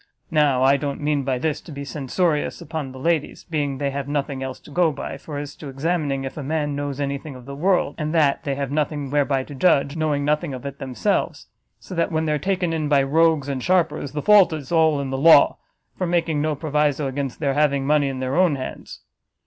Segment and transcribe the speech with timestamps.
[0.31, 4.07] Now I don't mean by this to be censorious upon the ladies, being they have
[4.07, 7.35] nothing else to go by, for as to examining if a man knows any thing
[7.35, 10.79] of the world, and that, they have nothing whereby to judge, knowing nothing of it
[10.79, 11.45] themselves.
[11.79, 14.99] So that when they are taken in by rogues and sharpers, the fault is all
[14.99, 15.57] in the law,
[15.95, 19.01] for making no proviso against their having money in their own hands.